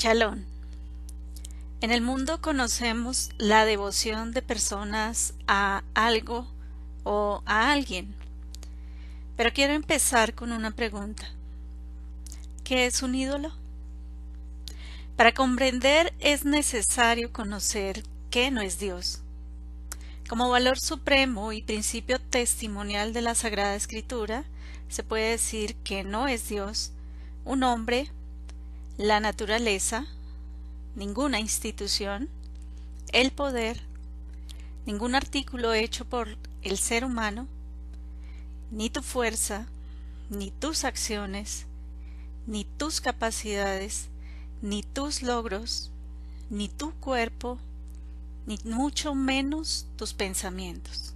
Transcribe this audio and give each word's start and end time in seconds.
Chalón. 0.00 0.46
En 1.82 1.90
el 1.90 2.00
mundo 2.00 2.40
conocemos 2.40 3.28
la 3.36 3.66
devoción 3.66 4.32
de 4.32 4.40
personas 4.40 5.34
a 5.46 5.84
algo 5.92 6.46
o 7.04 7.42
a 7.44 7.70
alguien. 7.70 8.14
Pero 9.36 9.52
quiero 9.52 9.74
empezar 9.74 10.34
con 10.34 10.52
una 10.52 10.70
pregunta. 10.70 11.28
¿Qué 12.64 12.86
es 12.86 13.02
un 13.02 13.14
ídolo? 13.14 13.52
Para 15.16 15.34
comprender 15.34 16.14
es 16.18 16.46
necesario 16.46 17.30
conocer 17.30 18.02
qué 18.30 18.50
no 18.50 18.62
es 18.62 18.78
Dios. 18.78 19.20
Como 20.30 20.48
valor 20.48 20.78
supremo 20.78 21.52
y 21.52 21.60
principio 21.60 22.18
testimonial 22.18 23.12
de 23.12 23.20
la 23.20 23.34
Sagrada 23.34 23.74
Escritura, 23.74 24.44
se 24.88 25.02
puede 25.02 25.32
decir 25.32 25.74
que 25.84 26.04
no 26.04 26.26
es 26.26 26.48
Dios, 26.48 26.92
un 27.44 27.64
hombre, 27.64 28.10
la 29.00 29.18
naturaleza, 29.18 30.04
ninguna 30.94 31.40
institución, 31.40 32.28
el 33.12 33.30
poder, 33.30 33.80
ningún 34.84 35.14
artículo 35.14 35.72
hecho 35.72 36.04
por 36.04 36.36
el 36.60 36.76
ser 36.76 37.06
humano, 37.06 37.46
ni 38.70 38.90
tu 38.90 39.00
fuerza, 39.00 39.66
ni 40.28 40.50
tus 40.50 40.84
acciones, 40.84 41.64
ni 42.46 42.64
tus 42.64 43.00
capacidades, 43.00 44.10
ni 44.60 44.82
tus 44.82 45.22
logros, 45.22 45.90
ni 46.50 46.68
tu 46.68 46.92
cuerpo, 46.92 47.58
ni 48.44 48.58
mucho 48.64 49.14
menos 49.14 49.86
tus 49.96 50.12
pensamientos. 50.12 51.14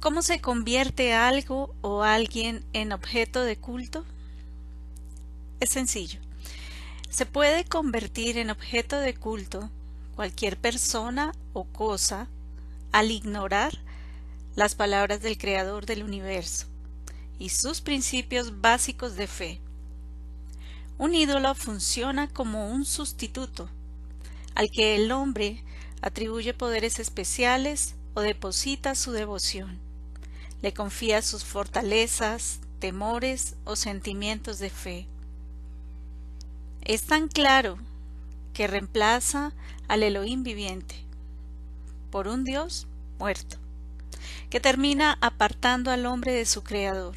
¿Cómo 0.00 0.22
se 0.22 0.40
convierte 0.40 1.14
algo 1.14 1.72
o 1.80 2.02
alguien 2.02 2.64
en 2.72 2.90
objeto 2.90 3.44
de 3.44 3.56
culto? 3.56 4.04
Es 5.62 5.70
sencillo. 5.70 6.18
Se 7.08 7.24
puede 7.24 7.64
convertir 7.64 8.36
en 8.36 8.50
objeto 8.50 8.98
de 8.98 9.14
culto 9.14 9.70
cualquier 10.16 10.58
persona 10.58 11.36
o 11.52 11.62
cosa 11.62 12.26
al 12.90 13.12
ignorar 13.12 13.78
las 14.56 14.74
palabras 14.74 15.22
del 15.22 15.38
Creador 15.38 15.86
del 15.86 16.02
universo 16.02 16.66
y 17.38 17.50
sus 17.50 17.80
principios 17.80 18.60
básicos 18.60 19.14
de 19.14 19.28
fe. 19.28 19.60
Un 20.98 21.14
ídolo 21.14 21.54
funciona 21.54 22.28
como 22.28 22.68
un 22.68 22.84
sustituto 22.84 23.70
al 24.56 24.68
que 24.68 24.96
el 24.96 25.12
hombre 25.12 25.62
atribuye 26.00 26.54
poderes 26.54 26.98
especiales 26.98 27.94
o 28.14 28.20
deposita 28.20 28.96
su 28.96 29.12
devoción. 29.12 29.78
Le 30.60 30.74
confía 30.74 31.22
sus 31.22 31.44
fortalezas, 31.44 32.58
temores 32.80 33.54
o 33.64 33.76
sentimientos 33.76 34.58
de 34.58 34.68
fe. 34.68 35.11
Es 36.84 37.04
tan 37.04 37.28
claro 37.28 37.78
que 38.54 38.66
reemplaza 38.66 39.52
al 39.86 40.02
Elohim 40.02 40.42
viviente 40.42 40.96
por 42.10 42.26
un 42.26 42.42
Dios 42.42 42.88
muerto, 43.20 43.56
que 44.50 44.58
termina 44.58 45.16
apartando 45.20 45.92
al 45.92 46.06
hombre 46.06 46.32
de 46.32 46.44
su 46.44 46.64
Creador. 46.64 47.16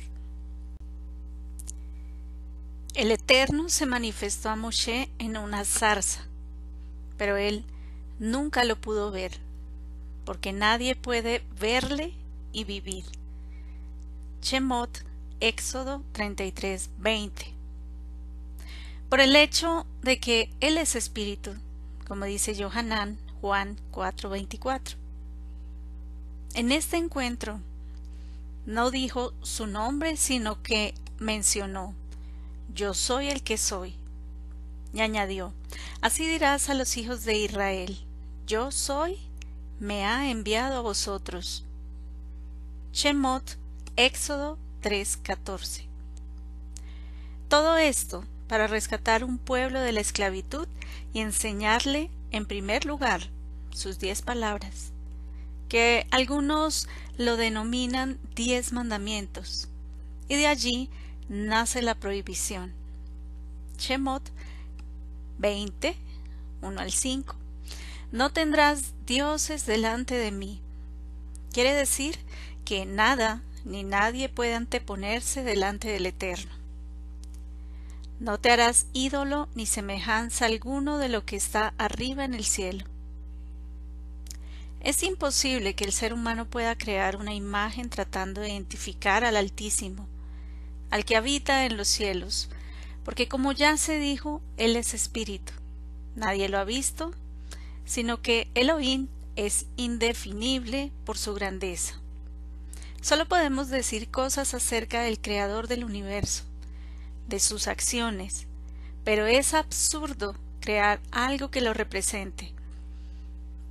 El 2.94 3.12
Eterno 3.12 3.68
se 3.70 3.88
manifestó 3.88 4.50
a 4.50 4.56
Moshe 4.56 5.10
en 5.18 5.36
una 5.36 5.66
zarza, 5.66 6.22
pero 7.18 7.36
él 7.36 7.66
nunca 8.20 8.66
lo 8.66 8.80
pudo 8.80 9.10
ver, 9.10 9.32
porque 10.26 10.54
nadie 10.54 10.96
puede 10.96 11.44
verle 11.60 12.14
y 12.54 12.66
vivir. 12.66 13.04
Shemot, 14.44 15.04
Éxodo 15.40 16.04
33, 16.14 16.92
20. 17.00 17.55
Por 19.10 19.20
el 19.20 19.36
hecho 19.36 19.86
de 20.02 20.20
que 20.20 20.50
Él 20.60 20.78
es 20.78 20.96
espíritu, 20.96 21.52
como 22.08 22.26
dice 22.26 22.56
Johanán, 22.62 23.18
Juan 23.42 23.78
4:24. 23.92 24.96
En 26.54 26.72
este 26.72 26.98
encuentro 26.98 27.60
no 28.66 28.92
dijo 28.92 29.34
su 29.42 29.68
nombre, 29.68 30.18
sino 30.18 30.62
que 30.64 30.94
mencionó 31.20 31.94
yo 32.76 32.94
soy 32.94 33.30
el 33.30 33.42
que 33.42 33.58
soy. 33.58 33.96
Y 34.94 35.00
añadió, 35.00 35.54
Así 36.02 36.28
dirás 36.28 36.70
a 36.70 36.74
los 36.74 36.98
hijos 36.98 37.24
de 37.24 37.38
Israel, 37.38 37.98
Yo 38.46 38.72
soy, 38.72 39.18
me 39.80 40.06
ha 40.06 40.30
enviado 40.30 40.78
a 40.78 40.82
vosotros. 40.82 41.64
Shemot, 42.92 43.58
Éxodo 43.96 44.58
3:14. 44.82 45.88
Todo 47.48 47.78
esto 47.78 48.26
para 48.48 48.68
rescatar 48.68 49.24
un 49.24 49.38
pueblo 49.38 49.80
de 49.80 49.92
la 49.92 50.02
esclavitud 50.02 50.68
y 51.14 51.20
enseñarle, 51.20 52.10
en 52.32 52.46
primer 52.46 52.86
lugar, 52.86 53.30
sus 53.72 54.00
diez 54.00 54.22
palabras, 54.22 54.92
que 55.70 56.08
algunos 56.12 56.88
lo 57.18 57.38
denominan 57.38 58.20
diez 58.36 58.74
mandamientos, 58.74 59.70
y 60.28 60.36
de 60.36 60.48
allí 60.48 60.90
nace 61.30 61.82
la 61.82 61.96
prohibición. 61.96 62.74
Shemot 63.78 64.24
20, 65.38 65.96
1 66.62 66.80
al 66.80 66.92
5. 66.92 67.36
No 68.12 68.32
tendrás 68.32 68.94
dioses 69.06 69.66
delante 69.66 70.16
de 70.16 70.32
mí. 70.32 70.62
Quiere 71.52 71.74
decir 71.74 72.18
que 72.64 72.86
nada 72.86 73.42
ni 73.66 73.84
nadie 73.84 74.30
puede 74.30 74.56
anteponerse 74.56 75.44
delante 75.44 75.90
del 75.90 76.06
Eterno. 76.06 76.65
No 78.26 78.40
te 78.40 78.50
harás 78.50 78.88
ídolo 78.92 79.50
ni 79.54 79.68
semejanza 79.68 80.48
alguno 80.48 80.98
de 80.98 81.10
lo 81.10 81.26
que 81.26 81.36
está 81.36 81.76
arriba 81.78 82.26
en 82.26 82.34
el 82.34 82.44
cielo. 82.44 82.84
Es 84.80 85.04
imposible 85.04 85.76
que 85.76 85.84
el 85.84 85.92
ser 85.92 86.12
humano 86.12 86.48
pueda 86.48 86.76
crear 86.76 87.18
una 87.18 87.36
imagen 87.36 87.88
tratando 87.88 88.42
de 88.42 88.50
identificar 88.50 89.24
al 89.24 89.36
Altísimo, 89.36 90.08
al 90.90 91.06
que 91.06 91.16
habita 91.16 91.68
en 91.68 91.78
los 91.78 91.88
cielos, 91.88 92.50
porque 93.04 93.28
como 93.28 93.52
ya 93.52 93.78
se 93.78 94.00
dijo, 94.00 94.42
Él 94.58 94.76
es 94.76 94.96
espíritu. 94.96 95.54
Nadie 96.16 96.50
lo 96.50 96.58
ha 96.58 96.64
visto, 96.64 97.12
sino 97.86 98.24
que 98.24 98.48
Elohim 98.56 99.08
es 99.36 99.68
indefinible 99.78 100.92
por 101.06 101.20
su 101.20 101.36
grandeza. 101.36 102.02
Solo 103.02 103.28
podemos 103.28 103.70
decir 103.70 104.10
cosas 104.10 104.56
acerca 104.56 105.02
del 105.02 105.22
Creador 105.22 105.68
del 105.68 105.84
universo, 105.84 106.44
de 107.28 107.40
sus 107.40 107.68
acciones, 107.68 108.48
pero 109.04 109.26
es 109.26 109.54
absurdo 109.54 110.36
crear 110.60 111.00
algo 111.12 111.52
que 111.52 111.62
lo 111.62 111.74
represente, 111.74 112.54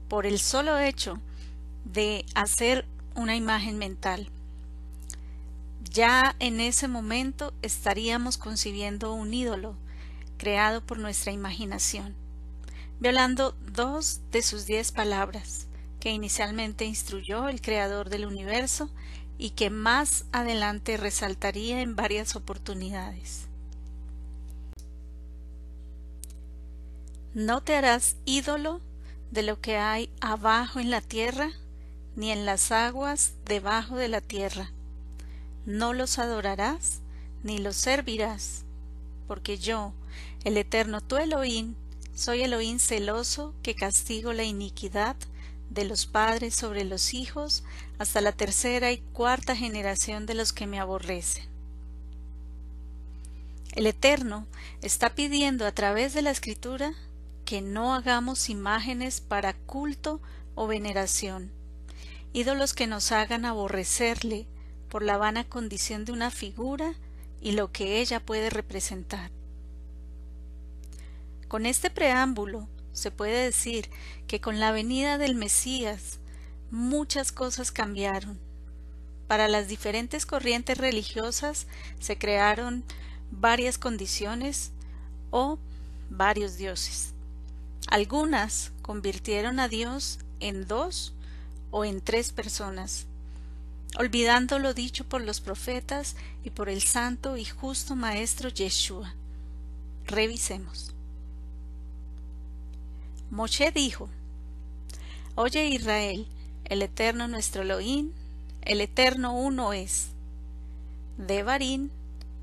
por 0.09 0.27
el 0.27 0.39
solo 0.39 0.79
hecho 0.79 1.19
de 1.85 2.25
hacer 2.35 2.87
una 3.15 3.37
imagen 3.37 3.79
mental. 3.79 4.31
Ya 5.91 6.35
en 6.39 6.61
ese 6.61 6.89
momento 6.89 7.53
estaríamos 7.63 8.39
concibiendo 8.39 9.13
un 9.13 9.35
ídolo 9.35 9.77
creado 10.39 10.85
por 10.85 10.99
nuestra 10.99 11.33
imaginación, 11.33 12.15
violando 13.01 13.57
dos 13.73 14.21
de 14.31 14.43
sus 14.43 14.67
diez 14.67 14.93
palabras 14.93 15.67
que 16.01 16.11
inicialmente 16.11 16.85
instruyó 16.85 17.49
el 17.49 17.61
Creador 17.61 18.11
del 18.11 18.27
universo 18.27 18.91
y 19.39 19.51
que 19.51 19.71
más 19.71 20.25
adelante 20.33 20.97
resaltaría 20.97 21.81
en 21.81 21.97
varias 21.97 22.37
oportunidades. 22.37 23.49
No 27.35 27.63
te 27.63 27.77
harás 27.77 28.17
ídolo 28.25 28.81
de 29.31 29.43
lo 29.43 29.61
que 29.61 29.77
hay 29.77 30.09
abajo 30.21 30.79
en 30.79 30.91
la 30.91 31.01
tierra, 31.01 31.51
ni 32.15 32.31
en 32.31 32.47
las 32.47 32.71
aguas 32.71 33.35
debajo 33.45 33.97
de 33.97 34.09
la 34.09 34.21
tierra, 34.21 34.71
no 35.67 35.93
los 35.93 36.19
adorarás 36.19 37.01
ni 37.43 37.59
los 37.59 37.77
servirás, 37.77 38.65
porque 39.27 39.59
yo, 39.59 39.93
el 40.45 40.57
eterno 40.57 41.01
tu 41.01 41.17
Elohim, 41.17 41.75
soy 42.15 42.43
Elohim 42.43 42.79
celoso 42.79 43.55
que 43.63 43.75
castigo 43.75 44.33
la 44.33 44.45
iniquidad 44.45 45.17
de 45.71 45.85
los 45.85 46.07
padres 46.07 46.55
sobre 46.55 46.85
los 46.85 47.15
hijos 47.15 47.65
hasta 47.99 48.21
la 48.21 48.33
tercera 48.33 48.93
y 48.93 48.99
cuarta 48.99 49.57
generación 49.57 50.27
de 50.27 50.35
los 50.35 50.53
que 50.53 50.67
me 50.67 50.81
aborrecen. 50.81 51.45
El 53.75 53.87
Eterno 53.87 54.47
está 54.83 55.15
pidiendo 55.15 55.67
a 55.67 55.73
través 55.73 56.15
de 56.15 56.23
la 56.23 56.31
Escritura 56.31 56.95
que 57.45 57.61
no 57.61 57.95
hagamos 57.95 58.49
imágenes 58.49 59.21
para 59.21 59.53
culto 59.53 60.21
o 60.55 60.67
veneración, 60.67 61.51
ídolos 62.33 62.73
que 62.73 62.87
nos 62.87 63.13
hagan 63.13 63.45
aborrecerle 63.45 64.47
por 64.89 65.03
la 65.03 65.17
vana 65.17 65.45
condición 65.45 66.05
de 66.05 66.13
una 66.13 66.31
figura 66.31 66.95
y 67.41 67.53
lo 67.53 67.73
que 67.73 68.01
ella 68.01 68.21
puede 68.21 68.49
representar. 68.49 69.31
Con 71.49 71.67
este 71.67 71.91
preámbulo 71.91 72.69
se 72.93 73.11
puede 73.11 73.45
decir 73.45 73.91
que 74.27 74.41
con 74.41 74.61
la 74.61 74.71
venida 74.71 75.19
del 75.19 75.35
Mesías 75.35 76.21
muchas 76.71 77.33
cosas 77.33 77.71
cambiaron. 77.71 78.39
Para 79.27 79.49
las 79.49 79.69
diferentes 79.69 80.27
corrientes 80.27 80.79
religiosas 80.79 81.67
se 81.99 82.19
crearon 82.19 82.85
varias 83.31 83.79
condiciones 83.79 84.71
o 85.31 85.59
varios 86.11 86.57
dioses. 86.57 87.15
Algunas 87.89 88.73
convirtieron 88.83 89.61
a 89.61 89.69
Dios 89.69 90.19
en 90.41 90.67
dos 90.67 91.15
o 91.71 91.85
en 91.85 92.01
tres 92.01 92.33
personas, 92.33 93.07
olvidando 93.99 94.59
lo 94.59 94.75
dicho 94.75 95.05
por 95.05 95.23
los 95.23 95.41
profetas 95.41 96.17
y 96.45 96.51
por 96.51 96.69
el 96.69 96.83
santo 96.83 97.37
y 97.37 97.45
justo 97.45 97.97
Maestro 97.97 98.49
Yeshua. 98.49 99.15
Revisemos. 100.07 100.95
Moshe 103.31 103.73
dijo, 103.73 104.09
Oye 105.35 105.67
Israel, 105.67 106.29
el 106.65 106.83
Eterno 106.83 107.29
nuestro 107.29 107.63
Elohim, 107.63 108.13
el 108.63 108.81
Eterno 108.81 109.37
uno 109.37 109.73
es. 109.73 110.09
Devarim, 111.17 111.91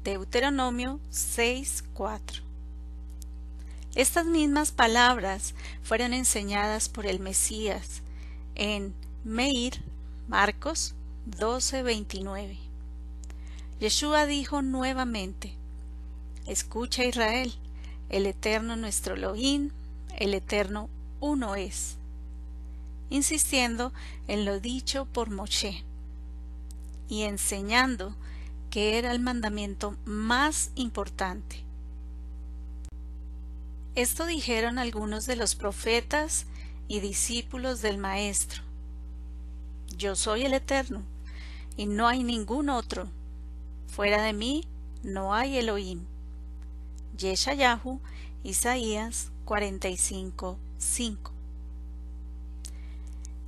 Deuteronomio 0.04 1.00
6.4. 1.12 2.42
Estas 3.96 4.26
mismas 4.26 4.72
palabras 4.72 5.54
fueron 5.84 6.14
enseñadas 6.14 6.88
por 6.88 7.06
el 7.06 7.20
Mesías 7.20 8.02
en 8.56 8.94
Meir, 9.24 9.82
Marcos 10.28 10.96
12:29. 11.26 12.58
Yeshua 13.80 14.26
dijo 14.26 14.62
nuevamente, 14.62 15.56
Escucha 16.48 17.04
Israel, 17.04 17.54
el 18.10 18.26
Eterno 18.26 18.76
nuestro 18.76 19.16
Elohim, 19.16 19.72
el 20.18 20.34
Eterno 20.34 20.90
uno 21.20 21.56
es, 21.56 21.98
insistiendo 23.12 23.94
en 24.28 24.46
lo 24.46 24.60
dicho 24.60 25.06
por 25.06 25.30
Moshe 25.30 25.84
y 27.08 27.24
enseñando 27.24 28.16
que 28.72 28.98
era 28.98 29.12
el 29.12 29.20
mandamiento 29.20 29.96
más 30.06 30.72
importante. 30.74 31.64
Esto 33.94 34.26
dijeron 34.26 34.80
algunos 34.80 35.28
de 35.28 35.36
los 35.36 35.56
profetas 35.56 36.48
y 36.88 37.02
discípulos 37.02 37.82
del 37.82 37.98
Maestro. 37.98 38.64
Yo 39.98 40.16
soy 40.16 40.46
el 40.46 40.54
Eterno, 40.54 41.04
y 41.78 41.86
no 41.86 42.08
hay 42.08 42.24
ningún 42.24 42.70
otro. 42.70 43.10
Fuera 43.88 44.24
de 44.24 44.34
mí 44.34 44.66
no 45.04 45.34
hay 45.34 45.58
Elohim. 45.58 46.06
Yeshayahu, 47.18 48.00
Isaías 48.44 49.32
45, 49.46 50.58
5. 50.78 51.31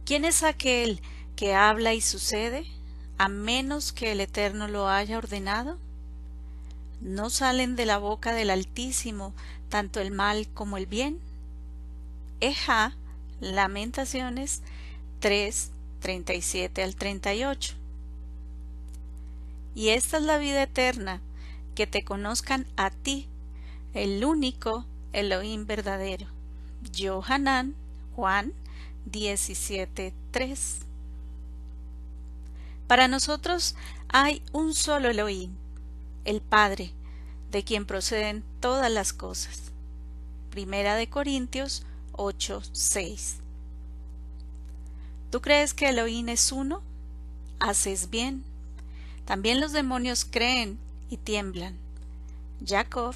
¿Quién 0.06 0.26
es 0.26 0.44
aquel 0.44 1.02
que 1.38 1.56
habla 1.56 1.94
y 1.94 2.02
sucede, 2.02 2.66
a 3.18 3.30
menos 3.30 3.94
que 3.94 4.12
el 4.12 4.20
Eterno 4.20 4.68
lo 4.68 4.90
haya 4.90 5.18
ordenado? 5.18 5.78
¿No 7.00 7.30
salen 7.30 7.78
de 7.78 7.86
la 7.86 8.00
boca 8.00 8.34
del 8.34 8.50
Altísimo 8.50 9.34
tanto 9.70 10.02
el 10.02 10.12
mal 10.12 10.50
como 10.54 10.76
el 10.76 10.88
bien? 10.88 11.22
Eja, 12.42 12.98
Lamentaciones 13.40 14.62
3, 15.22 15.72
37 16.02 16.84
al 16.84 16.96
38. 16.96 17.76
Y 19.76 19.90
esta 19.90 20.18
es 20.18 20.24
la 20.24 20.38
vida 20.38 20.64
eterna, 20.64 21.22
que 21.76 21.88
te 21.88 22.04
conozcan 22.04 22.68
a 22.76 22.90
ti, 22.90 23.28
el 23.94 24.24
único 24.26 24.86
Elohim 25.14 25.66
verdadero. 25.66 26.28
Johanan, 26.94 27.76
Juan 28.16 28.54
17:3. 29.06 30.80
Para 32.88 33.08
nosotros 33.08 33.76
hay 34.10 34.42
un 34.52 34.74
solo 34.74 35.10
Elohim, 35.10 35.52
el 36.26 36.42
Padre, 36.42 36.92
de 37.52 37.64
quien 37.64 37.86
proceden 37.86 38.44
todas 38.60 38.92
las 38.92 39.14
cosas. 39.14 39.72
Primera 40.50 40.96
de 40.96 41.10
Corintios 41.10 41.84
8:6. 42.14 43.38
¿Tú 45.32 45.42
crees 45.42 45.74
que 45.74 45.90
Elohim 45.90 46.30
es 46.30 46.52
uno? 46.52 46.82
Haces 47.60 48.10
bien. 48.10 48.44
También 49.26 49.60
los 49.60 49.72
demonios 49.72 50.26
creen 50.26 50.78
y 51.10 51.18
tiemblan. 51.18 51.78
Jacob, 52.66 53.16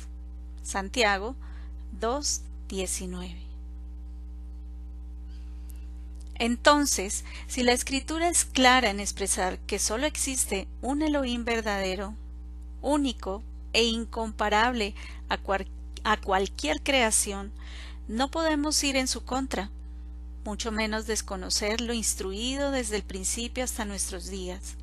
Santiago 0.63 1.36
2:19. 2.00 3.46
Entonces, 6.39 7.25
si 7.48 7.63
la 7.63 7.74
escritura 7.74 8.30
es 8.30 8.45
clara 8.45 8.89
en 8.89 9.00
expresar 9.00 9.57
que 9.60 9.80
sólo 9.80 10.06
existe 10.06 10.68
un 10.81 11.01
Elohim 11.01 11.44
verdadero, 11.45 12.13
único 12.81 13.44
e 13.74 13.84
incomparable 13.84 14.94
a, 15.30 15.39
a 16.04 16.18
cualquier 16.22 16.81
creación, 16.84 17.51
no 18.07 18.30
podemos 18.30 18.84
ir 18.84 18.95
en 18.98 19.07
su 19.07 19.25
contra, 19.25 19.72
mucho 20.45 20.72
menos 20.72 21.07
desconocer 21.07 21.81
lo 21.81 21.94
instruido 21.94 22.72
desde 22.72 22.95
el 22.98 23.04
principio 23.04 23.63
hasta 23.63 23.84
nuestros 23.84 24.28
días. 24.28 24.75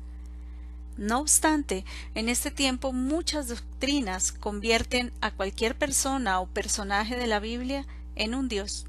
No 0.97 1.19
obstante, 1.19 1.85
en 2.15 2.29
este 2.29 2.51
tiempo 2.51 2.93
muchas 2.93 3.47
doctrinas 3.47 4.31
convierten 4.31 5.11
a 5.21 5.31
cualquier 5.31 5.77
persona 5.77 6.39
o 6.39 6.47
personaje 6.47 7.15
de 7.15 7.27
la 7.27 7.39
Biblia 7.39 7.85
en 8.15 8.35
un 8.35 8.47
Dios. 8.47 8.85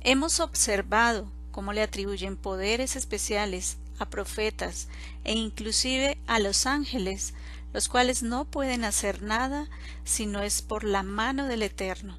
Hemos 0.00 0.40
observado 0.40 1.30
cómo 1.54 1.72
le 1.72 1.82
atribuyen 1.82 2.36
poderes 2.36 2.96
especiales 2.96 3.76
a 4.00 4.10
profetas 4.10 4.88
e 5.22 5.34
inclusive 5.34 6.18
a 6.26 6.40
los 6.40 6.66
ángeles, 6.66 7.32
los 7.72 7.88
cuales 7.88 8.24
no 8.24 8.44
pueden 8.44 8.82
hacer 8.82 9.22
nada 9.22 9.70
si 10.02 10.26
no 10.26 10.42
es 10.42 10.62
por 10.62 10.82
la 10.82 11.04
mano 11.04 11.46
del 11.46 11.62
Eterno. 11.62 12.18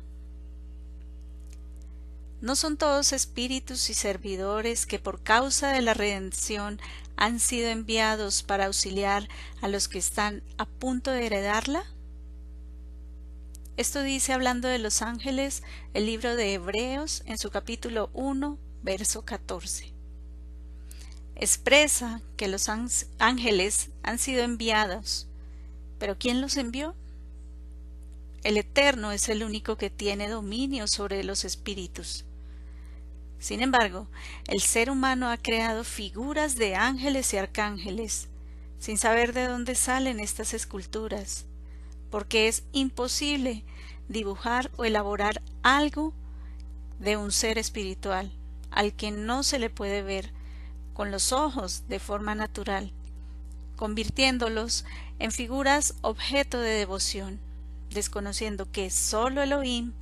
¿No 2.40 2.56
son 2.56 2.78
todos 2.78 3.12
espíritus 3.12 3.90
y 3.90 3.94
servidores 3.94 4.86
que 4.86 5.00
por 5.00 5.22
causa 5.22 5.74
de 5.74 5.82
la 5.82 5.94
redención 5.94 6.80
han 7.18 7.42
sido 7.42 7.68
enviados 7.68 8.42
para 8.42 8.68
auxiliar 8.68 9.28
a 9.62 9.68
los 9.68 9.90
que 9.90 10.00
están 10.00 10.44
a 10.58 10.66
punto 10.66 11.12
de 11.12 11.26
heredarla? 11.26 11.84
Esto 13.76 14.02
dice 14.02 14.32
hablando 14.32 14.70
de 14.70 14.80
los 14.80 15.02
ángeles 15.02 15.62
el 15.94 16.06
libro 16.06 16.38
de 16.38 16.54
Hebreos 16.54 17.22
en 17.26 17.38
su 17.38 17.50
capítulo 17.50 18.10
1, 18.14 18.60
verso 18.86 19.26
14. 19.26 19.92
Expresa 21.36 22.22
que 22.38 22.48
los 22.48 22.70
ángeles 22.70 23.90
han 24.04 24.20
sido 24.20 24.44
enviados, 24.44 25.28
pero 25.98 26.18
¿quién 26.18 26.40
los 26.40 26.56
envió? 26.56 26.96
El 28.44 28.58
Eterno 28.58 29.12
es 29.12 29.28
el 29.28 29.44
único 29.44 29.76
que 29.76 29.90
tiene 29.90 30.30
dominio 30.30 30.88
sobre 30.88 31.24
los 31.24 31.46
espíritus. 31.46 32.26
Sin 33.40 33.62
embargo, 33.62 34.08
el 34.48 34.62
ser 34.62 34.92
humano 34.92 35.30
ha 35.30 35.38
creado 35.38 35.84
figuras 35.84 36.56
de 36.56 36.76
ángeles 36.76 37.34
y 37.34 37.38
arcángeles, 37.38 38.30
sin 38.78 39.00
saber 39.00 39.34
de 39.34 39.48
dónde 39.48 39.74
salen 39.74 40.20
estas 40.20 40.54
esculturas, 40.54 41.46
porque 42.12 42.48
es 42.48 42.64
imposible 42.72 43.66
dibujar 44.08 44.70
o 44.78 44.86
elaborar 44.86 45.42
algo 45.64 46.14
de 47.00 47.18
un 47.18 47.32
ser 47.32 47.58
espiritual, 47.58 48.32
al 48.76 48.94
que 48.94 49.10
no 49.10 49.42
se 49.42 49.58
le 49.58 49.72
puede 49.72 50.04
ver 50.04 50.32
con 50.94 51.10
los 51.10 51.32
ojos 51.32 51.86
de 51.88 52.00
forma 52.00 52.36
natural, 52.36 52.92
convirtiéndolos 53.76 54.86
en 55.18 55.32
figuras 55.32 55.96
objeto 56.02 56.60
de 56.60 56.70
devoción, 56.72 57.40
desconociendo 57.90 58.72
que 58.72 58.90
sólo 58.90 59.42
Elohim 59.42 59.94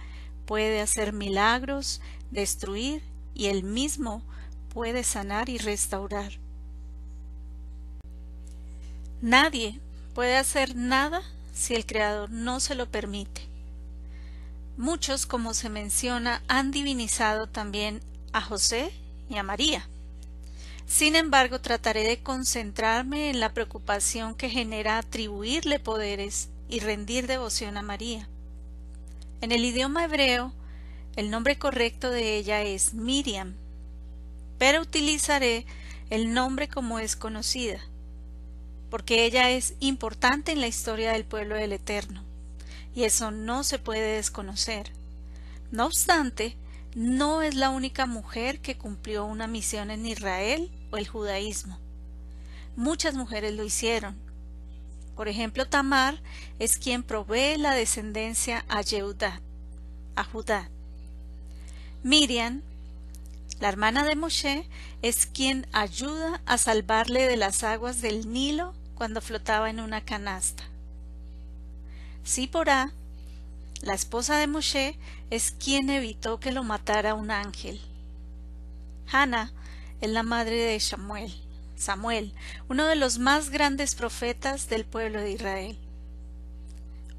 puede 0.46 0.82
hacer 0.82 1.14
milagros, 1.14 2.02
destruir 2.32 3.04
y 3.34 3.46
él 3.46 3.64
mismo 3.64 4.24
puede 4.74 5.04
sanar 5.04 5.50
y 5.50 5.60
restaurar. 5.60 6.34
Nadie 9.22 9.80
puede 10.16 10.36
hacer 10.36 10.76
nada 10.76 11.22
si 11.54 11.76
el 11.76 11.86
Creador 11.86 12.32
no 12.32 12.60
se 12.60 12.76
lo 12.76 12.90
permite. 12.90 13.48
Muchos, 14.78 15.28
como 15.28 15.54
se 15.54 15.70
menciona, 15.70 16.42
han 16.48 16.72
divinizado 16.72 17.48
también 17.48 18.02
a 18.34 18.42
José 18.42 18.92
y 19.30 19.38
a 19.38 19.44
María. 19.44 19.88
Sin 20.86 21.16
embargo, 21.16 21.62
trataré 21.62 22.04
de 22.04 22.22
concentrarme 22.22 23.30
en 23.30 23.40
la 23.40 23.54
preocupación 23.54 24.36
que 24.36 24.50
genera 24.50 24.98
atribuirle 24.98 25.80
poderes 25.80 26.50
y 26.70 26.82
rendir 26.82 27.28
devoción 27.28 27.78
a 27.78 27.82
María. 27.82 28.28
En 29.42 29.52
el 29.52 29.64
idioma 29.64 30.06
hebreo, 30.06 30.54
el 31.16 31.30
nombre 31.30 31.58
correcto 31.58 32.10
de 32.10 32.38
ella 32.38 32.64
es 32.64 32.94
Miriam, 32.94 33.56
pero 34.58 34.82
utilizaré 34.82 35.66
el 36.10 36.34
nombre 36.34 36.68
como 36.68 37.00
es 37.00 37.16
conocida, 37.16 37.80
porque 38.90 39.26
ella 39.26 39.52
es 39.52 39.76
importante 39.80 40.52
en 40.52 40.62
la 40.62 40.68
historia 40.68 41.12
del 41.12 41.26
pueblo 41.26 41.56
del 41.56 41.74
Eterno, 41.74 42.24
y 42.96 43.04
eso 43.04 43.32
no 43.32 43.64
se 43.64 43.80
puede 43.80 44.16
desconocer. 44.16 44.92
No 45.72 45.86
obstante, 45.86 46.56
no 46.96 47.42
es 47.42 47.56
la 47.56 47.70
única 47.70 48.06
mujer 48.06 48.60
que 48.60 48.78
cumplió 48.78 49.26
una 49.26 49.48
misión 49.48 49.92
en 49.92 50.06
Israel 50.06 50.72
o 50.92 50.98
el 50.98 51.08
judaísmo. 51.08 51.80
Muchas 52.76 53.16
mujeres 53.16 53.54
lo 53.54 53.64
hicieron. 53.64 54.16
Por 55.16 55.28
ejemplo, 55.28 55.68
Tamar 55.68 56.22
es 56.60 56.78
quien 56.78 57.04
provee 57.04 57.58
la 57.58 57.74
descendencia 57.74 58.66
a 58.68 58.84
Judá. 60.24 60.70
Miriam, 62.04 62.62
la 63.60 63.70
hermana 63.70 64.04
de 64.04 64.16
Moshe, 64.16 64.68
es 65.02 65.26
quien 65.26 65.68
ayuda 65.72 66.42
a 66.46 66.58
salvarle 66.58 67.28
de 67.28 67.38
las 67.38 67.64
aguas 67.64 68.02
del 68.02 68.32
Nilo 68.32 68.74
cuando 68.96 69.22
flotaba 69.22 69.70
en 69.70 69.80
una 69.80 70.02
canasta. 70.02 70.64
Sipora, 72.24 72.94
la 73.84 73.94
esposa 73.94 74.38
de 74.38 74.48
Moshe, 74.48 74.98
es 75.30 75.52
quien 75.52 75.90
evitó 75.90 76.40
que 76.40 76.54
lo 76.54 76.64
matara 76.64 77.16
un 77.16 77.32
ángel. 77.32 77.82
Hannah 79.12 79.52
es 80.00 80.10
la 80.10 80.24
madre 80.24 80.56
de 80.56 80.80
Samuel, 80.80 81.34
Samuel, 81.76 82.34
uno 82.70 82.86
de 82.86 82.96
los 82.96 83.20
más 83.20 83.50
grandes 83.50 83.96
profetas 83.96 84.70
del 84.70 84.86
pueblo 84.86 85.20
de 85.20 85.32
Israel. 85.32 85.78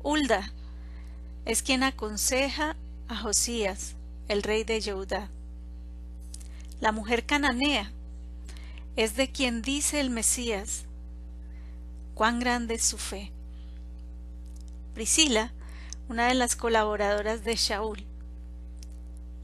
Hulda 0.03 0.53
es 1.45 1.63
quien 1.63 1.83
aconseja 1.83 2.77
a 3.09 3.17
Josías, 3.17 3.95
el 4.29 4.43
rey 4.43 4.65
de 4.65 4.81
Judá. 4.81 5.29
La 6.81 6.93
mujer 6.93 7.27
cananea 7.27 7.93
es 8.97 9.17
de 9.17 9.31
quien 9.31 9.61
dice 9.61 10.01
el 10.01 10.09
Mesías, 10.09 10.85
cuán 12.15 12.41
grande 12.41 12.75
es 12.75 12.85
su 12.85 12.97
fe. 12.97 13.33
Priscila, 14.95 15.53
una 16.09 16.29
de 16.29 16.35
las 16.35 16.57
colaboradoras 16.57 17.45
de 17.45 17.57
Shaul. 17.57 18.05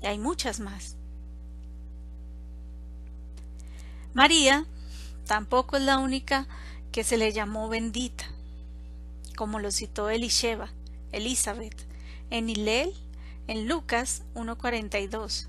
Y 0.03 0.07
hay 0.07 0.19
muchas 0.19 0.61
más. 0.61 0.97
María 4.13 4.67
tampoco 5.27 5.77
es 5.77 5.83
la 5.83 5.99
única 5.99 6.49
que 6.91 7.05
se 7.05 7.17
le 7.17 7.33
llamó 7.33 7.69
bendita, 7.69 8.25
como 9.37 9.61
lo 9.61 9.71
citó 9.71 10.11
Elisheva, 10.11 10.71
Elizabeth, 11.13 11.87
en 12.31 12.49
Hilel, 12.49 12.93
en 13.47 13.69
Lucas 13.69 14.23
1.42. 14.35 15.47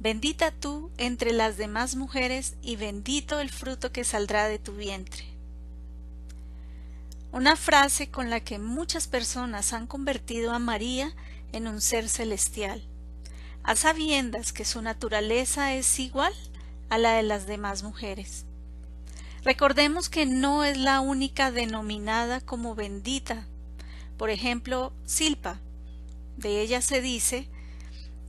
Bendita 0.00 0.50
tú 0.50 0.90
entre 0.96 1.32
las 1.32 1.56
demás 1.56 1.96
mujeres 1.96 2.56
y 2.62 2.76
bendito 2.76 3.40
el 3.40 3.50
fruto 3.50 3.92
que 3.92 4.04
saldrá 4.04 4.48
de 4.48 4.58
tu 4.58 4.72
vientre. 4.72 5.33
Una 7.34 7.56
frase 7.56 8.12
con 8.12 8.30
la 8.30 8.38
que 8.38 8.60
muchas 8.60 9.08
personas 9.08 9.72
han 9.72 9.88
convertido 9.88 10.52
a 10.52 10.60
María 10.60 11.12
en 11.50 11.66
un 11.66 11.80
ser 11.80 12.08
celestial, 12.08 12.86
a 13.64 13.74
sabiendas 13.74 14.52
que 14.52 14.64
su 14.64 14.80
naturaleza 14.82 15.74
es 15.74 15.98
igual 15.98 16.32
a 16.90 16.98
la 16.98 17.14
de 17.14 17.24
las 17.24 17.48
demás 17.48 17.82
mujeres. 17.82 18.46
Recordemos 19.42 20.08
que 20.08 20.26
no 20.26 20.62
es 20.62 20.78
la 20.78 21.00
única 21.00 21.50
denominada 21.50 22.40
como 22.40 22.76
bendita. 22.76 23.48
Por 24.16 24.30
ejemplo, 24.30 24.92
Silpa. 25.04 25.58
De 26.36 26.60
ella 26.60 26.80
se 26.82 27.00
dice 27.00 27.48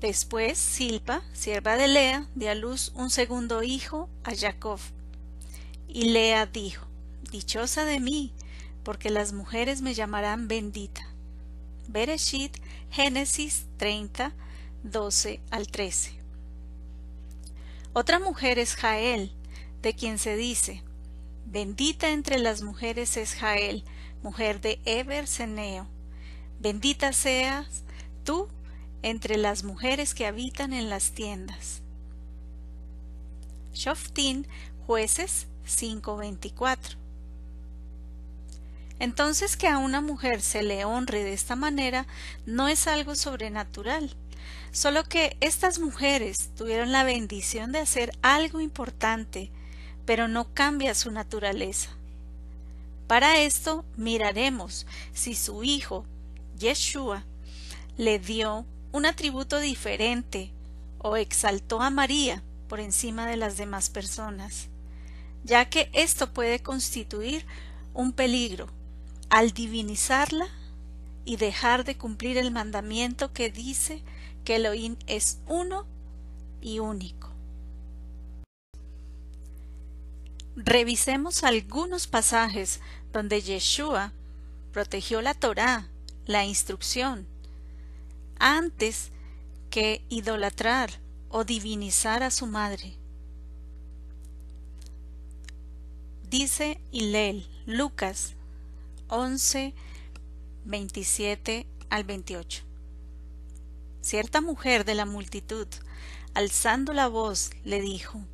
Después 0.01 0.57
Silpa, 0.57 1.21
sierva 1.31 1.77
de 1.77 1.89
Lea, 1.89 2.27
dio 2.33 2.49
a 2.49 2.55
luz 2.55 2.91
un 2.95 3.11
segundo 3.11 3.61
hijo 3.61 4.09
a 4.23 4.35
Jacob. 4.35 4.79
Y 5.87 6.05
Lea 6.05 6.47
dijo, 6.47 6.87
Dichosa 7.29 7.85
de 7.85 7.99
mí, 7.99 8.33
porque 8.85 9.09
las 9.09 9.33
mujeres 9.33 9.81
me 9.81 9.93
llamarán 9.93 10.47
bendita. 10.47 11.01
Bereshit, 11.89 12.55
Génesis 12.91 13.65
30, 13.77 14.31
12 14.83 15.41
al 15.51 15.67
13. 15.67 16.13
Otra 17.91 18.19
mujer 18.19 18.59
es 18.59 18.75
Jael, 18.75 19.33
de 19.81 19.93
quien 19.93 20.19
se 20.19 20.37
dice, 20.37 20.83
Bendita 21.45 22.09
entre 22.09 22.39
las 22.39 22.61
mujeres 22.61 23.17
es 23.17 23.33
Jael, 23.35 23.83
mujer 24.23 24.61
de 24.61 24.79
Eber 24.85 25.27
Seneo. 25.27 25.87
Bendita 26.59 27.13
seas 27.13 27.83
tú 28.23 28.47
entre 29.01 29.37
las 29.37 29.63
mujeres 29.63 30.13
que 30.13 30.25
habitan 30.25 30.73
en 30.73 30.89
las 30.89 31.11
tiendas. 31.11 31.81
Shoftin, 33.73 34.47
jueces 34.85 35.47
5:24. 35.65 37.04
Entonces 38.99 39.57
que 39.57 39.67
a 39.67 39.77
una 39.77 40.01
mujer 40.01 40.41
se 40.41 40.63
le 40.63 40.85
honre 40.85 41.23
de 41.23 41.33
esta 41.33 41.55
manera 41.55 42.07
no 42.45 42.67
es 42.69 42.87
algo 42.87 43.15
sobrenatural, 43.15 44.15
solo 44.71 45.03
que 45.03 45.35
estas 45.41 45.79
mujeres 45.79 46.49
tuvieron 46.55 46.91
la 46.91 47.03
bendición 47.03 47.71
de 47.71 47.79
hacer 47.79 48.11
algo 48.21 48.61
importante, 48.61 49.51
pero 50.05 50.27
no 50.27 50.53
cambia 50.53 50.95
su 50.95 51.11
naturaleza. 51.11 51.89
Para 53.07 53.39
esto 53.39 53.85
miraremos 53.97 54.87
si 55.13 55.35
su 55.35 55.63
hijo, 55.63 56.05
Yeshua, 56.57 57.23
le 57.97 58.17
dio 58.17 58.65
un 58.91 59.05
atributo 59.05 59.59
diferente 59.59 60.51
o 60.99 61.17
exaltó 61.17 61.81
a 61.81 61.89
María 61.89 62.41
por 62.69 62.79
encima 62.79 63.27
de 63.27 63.37
las 63.37 63.57
demás 63.57 63.89
personas, 63.89 64.69
ya 65.43 65.69
que 65.69 65.89
esto 65.93 66.33
puede 66.33 66.61
constituir 66.61 67.45
un 67.93 68.11
peligro 68.11 68.67
al 69.29 69.51
divinizarla 69.51 70.47
y 71.25 71.37
dejar 71.37 71.83
de 71.83 71.97
cumplir 71.97 72.37
el 72.37 72.51
mandamiento 72.51 73.33
que 73.33 73.49
dice 73.49 74.03
que 74.43 74.57
Elohim 74.57 74.95
es 75.07 75.39
uno 75.47 75.85
y 76.61 76.79
único. 76.79 77.31
Revisemos 80.55 81.43
algunos 81.43 82.07
pasajes 82.07 82.79
donde 83.11 83.41
Yeshua 83.41 84.13
protegió 84.71 85.21
la 85.21 85.33
Torá, 85.33 85.89
la 86.25 86.45
instrucción, 86.45 87.27
antes 88.39 89.11
que 89.69 90.05
idolatrar 90.09 90.91
o 91.29 91.43
divinizar 91.43 92.23
a 92.23 92.31
su 92.31 92.45
madre. 92.45 92.97
Dice 96.29 96.79
Hilel, 96.91 97.47
Lucas 97.65 98.35
11, 99.07 99.73
27 100.65 101.67
al 101.89 102.03
28. 102.03 102.63
Cierta 104.01 104.41
mujer 104.41 104.85
de 104.85 104.95
la 104.95 105.05
multitud, 105.05 105.67
alzando 106.33 106.93
la 106.93 107.07
voz, 107.07 107.51
le 107.63 107.81
dijo, 107.81 108.25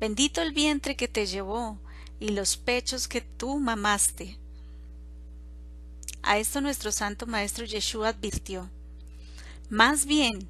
Bendito 0.00 0.42
el 0.42 0.52
vientre 0.52 0.96
que 0.96 1.06
te 1.06 1.26
llevó 1.26 1.78
y 2.18 2.30
los 2.30 2.56
pechos 2.56 3.06
que 3.06 3.20
tú 3.20 3.60
mamaste. 3.60 4.38
A 6.22 6.38
esto 6.38 6.60
nuestro 6.60 6.90
santo 6.90 7.26
maestro 7.26 7.64
Yeshua 7.64 8.08
advirtió, 8.08 8.70
más 9.68 10.04
bien, 10.04 10.48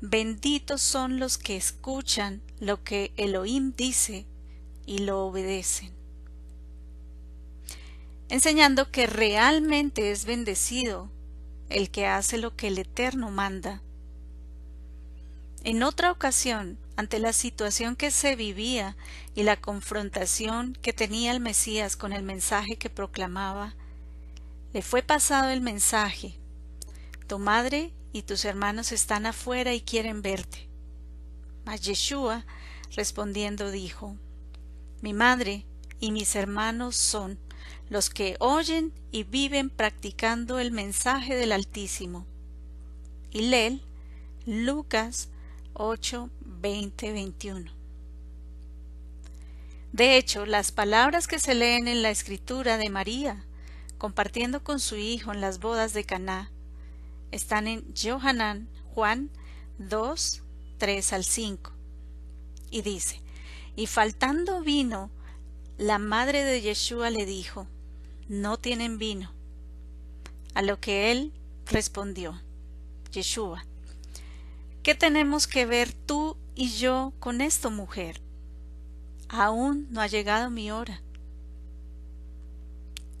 benditos 0.00 0.80
son 0.80 1.18
los 1.18 1.38
que 1.38 1.56
escuchan 1.56 2.40
lo 2.60 2.82
que 2.82 3.12
Elohim 3.16 3.74
dice 3.76 4.26
y 4.86 4.98
lo 4.98 5.26
obedecen. 5.26 6.03
Enseñando 8.34 8.90
que 8.90 9.06
realmente 9.06 10.10
es 10.10 10.24
bendecido 10.24 11.08
el 11.68 11.88
que 11.88 12.08
hace 12.08 12.36
lo 12.36 12.56
que 12.56 12.66
el 12.66 12.78
Eterno 12.78 13.30
manda. 13.30 13.80
En 15.62 15.84
otra 15.84 16.10
ocasión, 16.10 16.76
ante 16.96 17.20
la 17.20 17.32
situación 17.32 17.94
que 17.94 18.10
se 18.10 18.34
vivía 18.34 18.96
y 19.36 19.44
la 19.44 19.60
confrontación 19.60 20.76
que 20.82 20.92
tenía 20.92 21.30
el 21.30 21.38
Mesías 21.38 21.94
con 21.94 22.12
el 22.12 22.24
mensaje 22.24 22.74
que 22.74 22.90
proclamaba, 22.90 23.76
le 24.72 24.82
fue 24.82 25.04
pasado 25.04 25.50
el 25.50 25.60
mensaje, 25.60 26.34
Tu 27.28 27.38
madre 27.38 27.92
y 28.12 28.22
tus 28.22 28.44
hermanos 28.44 28.90
están 28.90 29.26
afuera 29.26 29.74
y 29.74 29.80
quieren 29.80 30.22
verte. 30.22 30.68
Mas 31.64 31.82
Yeshua, 31.82 32.44
respondiendo, 32.96 33.70
dijo, 33.70 34.16
Mi 35.02 35.12
madre 35.12 35.66
y 36.00 36.10
mis 36.10 36.34
hermanos 36.34 36.96
son 36.96 37.38
los 37.94 38.10
que 38.10 38.34
oyen 38.40 38.92
y 39.12 39.22
viven 39.22 39.70
practicando 39.70 40.58
el 40.58 40.72
mensaje 40.72 41.36
del 41.36 41.52
Altísimo. 41.52 42.26
Y 43.30 43.42
Lel, 43.42 43.82
Lucas 44.46 45.28
8, 45.74 46.28
20, 46.40 47.12
21. 47.12 47.70
De 49.92 50.16
hecho, 50.16 50.44
las 50.44 50.72
palabras 50.72 51.28
que 51.28 51.38
se 51.38 51.54
leen 51.54 51.86
en 51.86 52.02
la 52.02 52.10
escritura 52.10 52.78
de 52.78 52.90
María, 52.90 53.44
compartiendo 53.96 54.64
con 54.64 54.80
su 54.80 54.96
hijo 54.96 55.32
en 55.32 55.40
las 55.40 55.60
bodas 55.60 55.92
de 55.92 56.02
Caná, 56.02 56.50
están 57.30 57.68
en 57.68 57.84
Johanan, 57.94 58.68
Juan 58.92 59.30
2, 59.78 60.42
3 60.78 61.12
al 61.12 61.22
5. 61.22 61.70
Y 62.72 62.82
dice, 62.82 63.20
y 63.76 63.86
faltando 63.86 64.62
vino, 64.62 65.12
la 65.78 66.00
madre 66.00 66.42
de 66.42 66.60
Yeshua 66.60 67.10
le 67.10 67.24
dijo, 67.24 67.68
no 68.28 68.58
tienen 68.58 68.98
vino. 68.98 69.32
A 70.54 70.62
lo 70.62 70.80
que 70.80 71.10
él 71.10 71.32
respondió, 71.66 72.40
Yeshua, 73.10 73.64
¿qué 74.82 74.94
tenemos 74.94 75.46
que 75.46 75.66
ver 75.66 75.92
tú 75.92 76.36
y 76.54 76.70
yo 76.70 77.12
con 77.18 77.40
esto, 77.40 77.70
mujer? 77.70 78.20
Aún 79.28 79.86
no 79.90 80.00
ha 80.00 80.06
llegado 80.06 80.50
mi 80.50 80.70
hora. 80.70 81.00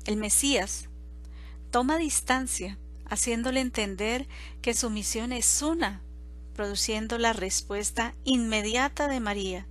el 0.06 0.16
Mesías, 0.16 0.88
toma 1.70 1.96
distancia, 1.96 2.78
haciéndole 3.06 3.60
entender 3.60 4.28
que 4.60 4.74
su 4.74 4.90
misión 4.90 5.32
es 5.32 5.62
una, 5.62 6.02
produciendo 6.54 7.18
la 7.18 7.32
respuesta 7.32 8.14
inmediata 8.24 9.08
de 9.08 9.20
María. 9.20 9.66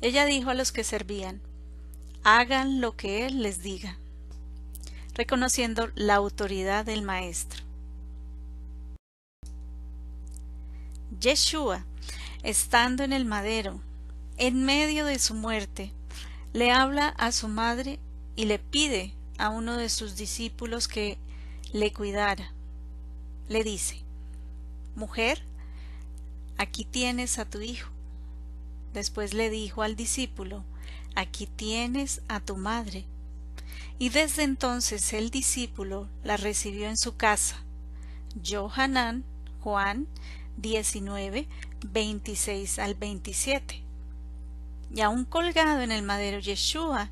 Ella 0.00 0.24
dijo 0.24 0.50
a 0.50 0.54
los 0.54 0.72
que 0.72 0.84
servían, 0.84 1.40
hagan 2.24 2.80
lo 2.80 2.96
que 2.96 3.26
Él 3.26 3.42
les 3.42 3.62
diga, 3.62 3.98
reconociendo 5.16 5.90
la 5.94 6.14
autoridad 6.16 6.84
del 6.84 7.00
Maestro. 7.00 7.64
Yeshua, 11.18 11.86
estando 12.42 13.02
en 13.02 13.14
el 13.14 13.24
madero, 13.24 13.80
en 14.36 14.62
medio 14.66 15.06
de 15.06 15.18
su 15.18 15.32
muerte, 15.32 15.90
le 16.52 16.70
habla 16.70 17.08
a 17.08 17.32
su 17.32 17.48
madre 17.48 17.98
y 18.36 18.44
le 18.44 18.58
pide 18.58 19.14
a 19.38 19.48
uno 19.48 19.78
de 19.78 19.88
sus 19.88 20.16
discípulos 20.16 20.86
que 20.86 21.16
le 21.72 21.94
cuidara. 21.94 22.52
Le 23.48 23.64
dice, 23.64 24.02
Mujer, 24.96 25.42
aquí 26.58 26.84
tienes 26.84 27.38
a 27.38 27.46
tu 27.46 27.62
hijo. 27.62 27.90
Después 28.92 29.32
le 29.32 29.48
dijo 29.48 29.82
al 29.82 29.96
discípulo, 29.96 30.62
Aquí 31.14 31.46
tienes 31.46 32.20
a 32.28 32.40
tu 32.40 32.58
madre. 32.58 33.06
Y 33.98 34.10
desde 34.10 34.42
entonces 34.42 35.12
el 35.12 35.30
discípulo 35.30 36.08
la 36.22 36.36
recibió 36.36 36.88
en 36.88 36.98
su 36.98 37.16
casa. 37.16 37.64
Johanán, 38.44 39.24
Juan 39.60 40.06
19, 40.58 41.48
26 41.92 42.78
al 42.78 42.94
27. 42.94 43.82
Y 44.94 45.00
aún 45.00 45.24
colgado 45.24 45.80
en 45.80 45.92
el 45.92 46.02
madero 46.02 46.38
Yeshua 46.38 47.10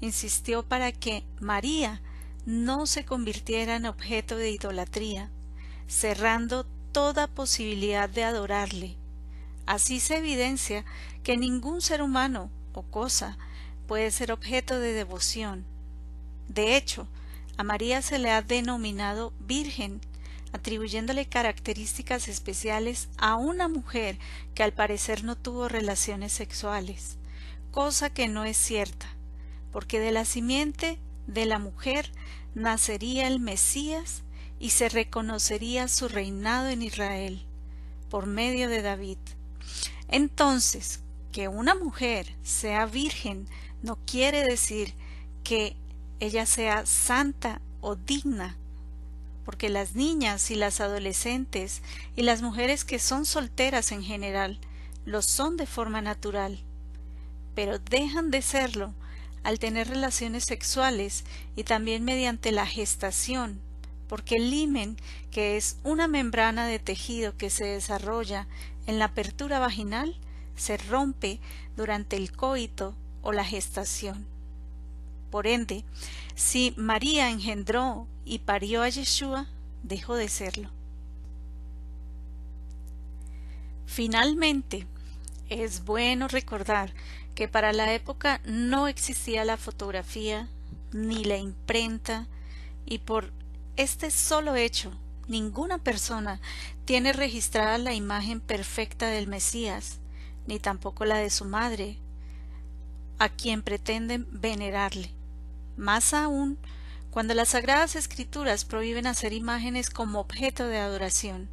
insistió 0.00 0.62
para 0.62 0.92
que 0.92 1.24
María 1.40 2.02
no 2.44 2.86
se 2.86 3.04
convirtiera 3.04 3.76
en 3.76 3.86
objeto 3.86 4.36
de 4.36 4.50
idolatría, 4.50 5.30
cerrando 5.88 6.64
toda 6.92 7.26
posibilidad 7.26 8.08
de 8.08 8.24
adorarle. 8.24 8.96
Así 9.66 10.00
se 10.00 10.18
evidencia 10.18 10.84
que 11.24 11.36
ningún 11.36 11.80
ser 11.80 12.02
humano 12.02 12.50
o 12.72 12.82
cosa 12.82 13.36
puede 13.88 14.10
ser 14.10 14.30
objeto 14.32 14.78
de 14.78 14.92
devoción. 14.92 15.66
De 16.48 16.76
hecho, 16.76 17.08
a 17.56 17.64
María 17.64 18.02
se 18.02 18.18
le 18.18 18.30
ha 18.30 18.42
denominado 18.42 19.32
Virgen, 19.40 20.00
atribuyéndole 20.52 21.26
características 21.26 22.28
especiales 22.28 23.08
a 23.18 23.36
una 23.36 23.68
mujer 23.68 24.18
que 24.54 24.62
al 24.62 24.72
parecer 24.72 25.24
no 25.24 25.36
tuvo 25.36 25.68
relaciones 25.68 26.32
sexuales, 26.32 27.18
cosa 27.70 28.10
que 28.10 28.28
no 28.28 28.44
es 28.44 28.56
cierta, 28.56 29.06
porque 29.72 30.00
de 30.00 30.12
la 30.12 30.24
simiente 30.24 30.98
de 31.26 31.46
la 31.46 31.58
mujer 31.58 32.10
nacería 32.54 33.26
el 33.26 33.40
Mesías 33.40 34.22
y 34.58 34.70
se 34.70 34.88
reconocería 34.88 35.88
su 35.88 36.08
reinado 36.08 36.68
en 36.68 36.82
Israel 36.82 37.44
por 38.08 38.26
medio 38.26 38.68
de 38.68 38.82
David. 38.82 39.18
Entonces, 40.08 41.00
que 41.32 41.48
una 41.48 41.74
mujer 41.74 42.34
sea 42.42 42.86
virgen 42.86 43.46
no 43.82 43.98
quiere 44.06 44.42
decir 44.42 44.94
que 45.44 45.76
ella 46.20 46.46
sea 46.46 46.86
santa 46.86 47.60
o 47.80 47.96
digna, 47.96 48.56
porque 49.44 49.68
las 49.68 49.94
niñas 49.94 50.50
y 50.50 50.56
las 50.56 50.80
adolescentes 50.80 51.82
y 52.16 52.22
las 52.22 52.42
mujeres 52.42 52.84
que 52.84 52.98
son 52.98 53.26
solteras 53.26 53.92
en 53.92 54.02
general 54.02 54.58
lo 55.04 55.22
son 55.22 55.56
de 55.56 55.66
forma 55.66 56.00
natural, 56.02 56.58
pero 57.54 57.78
dejan 57.78 58.30
de 58.30 58.42
serlo 58.42 58.92
al 59.44 59.60
tener 59.60 59.88
relaciones 59.88 60.44
sexuales 60.44 61.24
y 61.54 61.62
también 61.62 62.04
mediante 62.04 62.50
la 62.50 62.66
gestación, 62.66 63.60
porque 64.08 64.36
el 64.36 64.50
limen, 64.50 64.96
que 65.30 65.56
es 65.56 65.76
una 65.84 66.08
membrana 66.08 66.66
de 66.66 66.80
tejido 66.80 67.36
que 67.36 67.50
se 67.50 67.64
desarrolla 67.64 68.48
en 68.86 68.98
la 68.98 69.06
apertura 69.06 69.60
vaginal, 69.60 70.16
se 70.56 70.76
rompe 70.76 71.38
durante 71.76 72.16
el 72.16 72.32
coito 72.32 72.96
o 73.22 73.32
la 73.32 73.44
gestación. 73.44 74.35
Por 75.30 75.46
ende, 75.46 75.84
si 76.34 76.74
María 76.76 77.30
engendró 77.30 78.06
y 78.24 78.40
parió 78.40 78.82
a 78.82 78.88
Yeshua, 78.88 79.46
dejó 79.82 80.14
de 80.14 80.28
serlo. 80.28 80.70
Finalmente, 83.86 84.86
es 85.48 85.84
bueno 85.84 86.28
recordar 86.28 86.92
que 87.34 87.48
para 87.48 87.72
la 87.72 87.92
época 87.92 88.40
no 88.44 88.88
existía 88.88 89.44
la 89.44 89.56
fotografía 89.56 90.48
ni 90.92 91.24
la 91.24 91.36
imprenta 91.36 92.26
y 92.84 92.98
por 92.98 93.32
este 93.76 94.10
solo 94.10 94.54
hecho 94.54 94.92
ninguna 95.28 95.78
persona 95.78 96.40
tiene 96.84 97.12
registrada 97.12 97.78
la 97.78 97.94
imagen 97.94 98.40
perfecta 98.40 99.08
del 99.08 99.26
Mesías 99.26 100.00
ni 100.46 100.58
tampoco 100.58 101.04
la 101.04 101.18
de 101.18 101.30
su 101.30 101.44
madre, 101.44 101.98
a 103.18 103.28
quien 103.28 103.62
pretenden 103.62 104.26
venerarle. 104.30 105.15
Más 105.76 106.14
aún, 106.14 106.58
cuando 107.10 107.34
las 107.34 107.50
sagradas 107.50 107.96
escrituras 107.96 108.64
prohíben 108.64 109.06
hacer 109.06 109.32
imágenes 109.32 109.90
como 109.90 110.20
objeto 110.20 110.66
de 110.66 110.78
adoración, 110.78 111.48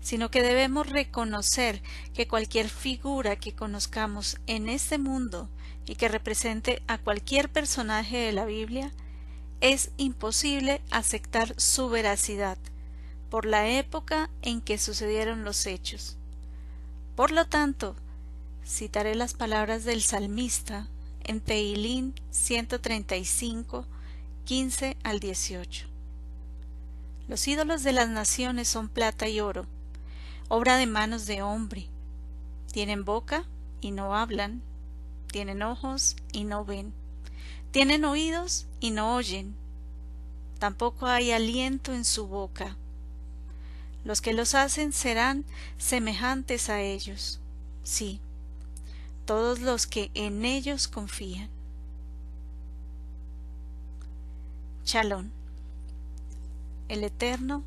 sino 0.00 0.30
que 0.30 0.42
debemos 0.42 0.88
reconocer 0.88 1.82
que 2.14 2.26
cualquier 2.26 2.68
figura 2.68 3.36
que 3.36 3.54
conozcamos 3.54 4.38
en 4.46 4.68
este 4.68 4.98
mundo 4.98 5.48
y 5.86 5.94
que 5.94 6.08
represente 6.08 6.82
a 6.88 6.98
cualquier 6.98 7.50
personaje 7.50 8.18
de 8.18 8.32
la 8.32 8.44
Biblia, 8.44 8.92
es 9.60 9.90
imposible 9.96 10.82
aceptar 10.90 11.54
su 11.56 11.88
veracidad 11.88 12.58
por 13.30 13.46
la 13.46 13.68
época 13.68 14.28
en 14.42 14.60
que 14.60 14.76
sucedieron 14.76 15.44
los 15.44 15.66
hechos. 15.66 16.16
Por 17.14 17.30
lo 17.30 17.46
tanto, 17.46 17.94
citaré 18.66 19.14
las 19.14 19.34
palabras 19.34 19.84
del 19.84 20.02
salmista 20.02 20.88
en 21.24 21.40
Teilín 21.40 22.14
135, 22.30 23.86
15 24.44 24.96
al 25.02 25.20
18. 25.20 25.86
Los 27.28 27.46
ídolos 27.48 27.82
de 27.82 27.92
las 27.92 28.08
naciones 28.08 28.68
son 28.68 28.88
plata 28.88 29.28
y 29.28 29.40
oro, 29.40 29.66
obra 30.48 30.76
de 30.76 30.86
manos 30.86 31.26
de 31.26 31.42
hombre. 31.42 31.88
Tienen 32.72 33.04
boca 33.04 33.44
y 33.80 33.90
no 33.90 34.14
hablan, 34.14 34.62
tienen 35.30 35.62
ojos 35.62 36.16
y 36.32 36.44
no 36.44 36.64
ven, 36.64 36.92
tienen 37.70 38.04
oídos 38.04 38.66
y 38.80 38.90
no 38.90 39.14
oyen, 39.16 39.54
tampoco 40.58 41.06
hay 41.06 41.32
aliento 41.32 41.92
en 41.92 42.04
su 42.04 42.26
boca 42.26 42.76
los 44.04 44.20
que 44.20 44.32
los 44.32 44.54
hacen 44.54 44.92
serán 44.92 45.44
semejantes 45.78 46.68
a 46.68 46.80
ellos. 46.80 47.40
Sí, 47.84 48.20
todos 49.24 49.60
los 49.60 49.86
que 49.86 50.10
en 50.14 50.44
ellos 50.44 50.88
confían. 50.88 51.48
Chalón. 54.84 55.32
El 56.88 57.04
Eterno 57.04 57.62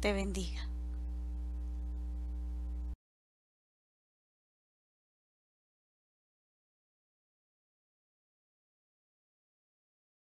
te 0.00 0.12
bendiga. 0.12 0.69